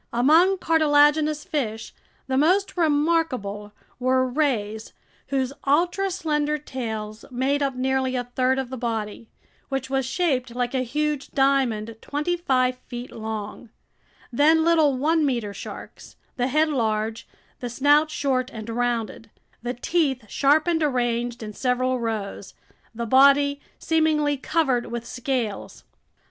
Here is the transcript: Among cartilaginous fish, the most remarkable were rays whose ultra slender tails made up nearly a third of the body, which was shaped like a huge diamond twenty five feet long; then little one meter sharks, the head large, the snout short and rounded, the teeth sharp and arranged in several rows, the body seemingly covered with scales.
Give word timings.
Among 0.11 0.57
cartilaginous 0.57 1.43
fish, 1.43 1.93
the 2.25 2.35
most 2.35 2.75
remarkable 2.75 3.71
were 3.99 4.25
rays 4.27 4.93
whose 5.27 5.53
ultra 5.67 6.09
slender 6.09 6.57
tails 6.57 7.23
made 7.29 7.61
up 7.61 7.75
nearly 7.75 8.15
a 8.15 8.23
third 8.23 8.57
of 8.57 8.71
the 8.71 8.77
body, 8.79 9.27
which 9.69 9.91
was 9.91 10.07
shaped 10.07 10.55
like 10.55 10.73
a 10.73 10.79
huge 10.81 11.29
diamond 11.33 11.97
twenty 12.01 12.35
five 12.35 12.79
feet 12.87 13.11
long; 13.11 13.69
then 14.33 14.63
little 14.63 14.97
one 14.97 15.23
meter 15.23 15.53
sharks, 15.53 16.15
the 16.35 16.47
head 16.47 16.69
large, 16.69 17.27
the 17.59 17.69
snout 17.69 18.09
short 18.09 18.49
and 18.51 18.69
rounded, 18.71 19.29
the 19.61 19.75
teeth 19.75 20.27
sharp 20.27 20.65
and 20.65 20.81
arranged 20.81 21.43
in 21.43 21.53
several 21.53 21.99
rows, 21.99 22.55
the 22.95 23.05
body 23.05 23.61
seemingly 23.77 24.35
covered 24.35 24.87
with 24.87 25.05
scales. 25.05 25.83